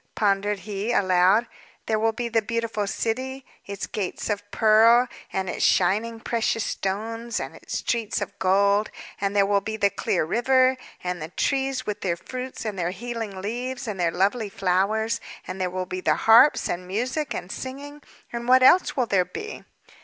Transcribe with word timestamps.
pondered 0.15 0.61
he, 0.61 0.91
aloud. 0.91 1.45
"There 1.85 1.99
will 1.99 2.11
be 2.11 2.27
the 2.27 2.41
beautiful 2.41 2.87
city, 2.87 3.45
its 3.67 3.85
gates 3.85 4.31
of 4.31 4.41
pearl, 4.49 5.07
and 5.31 5.47
its 5.47 5.63
shining 5.63 6.19
precious 6.21 6.63
stones, 6.63 7.39
and 7.39 7.55
its 7.55 7.77
streets 7.77 8.19
of 8.19 8.39
gold; 8.39 8.89
and 9.21 9.35
there 9.35 9.45
will 9.45 9.61
be 9.61 9.77
the 9.77 9.91
clear 9.91 10.25
river, 10.25 10.75
and 11.03 11.21
the 11.21 11.29
trees 11.29 11.85
with 11.85 12.01
their 12.01 12.17
fruits 12.17 12.65
and 12.65 12.79
their 12.79 12.89
healing 12.89 13.41
leaves, 13.43 13.87
and 13.87 13.99
the 13.99 14.09
lovely 14.09 14.49
flowers; 14.49 15.21
and 15.45 15.61
there 15.61 15.69
will 15.69 15.85
be 15.85 16.01
the 16.01 16.15
harps, 16.15 16.67
and 16.67 16.87
music, 16.87 17.35
and 17.35 17.51
singing. 17.51 18.01
And 18.33 18.47
what 18.47 18.63
else 18.63 18.97
will 18.97 19.05
there 19.05 19.23
be?" 19.23 19.63